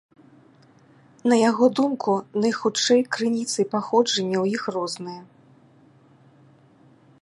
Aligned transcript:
На 1.31 1.35
яго 1.49 1.65
думку, 1.81 2.11
найхутчэй 2.45 3.01
крыніцы 3.17 3.59
паходжання 3.75 4.37
ў 4.43 4.57
іх 4.57 4.61
розныя. 4.79 5.25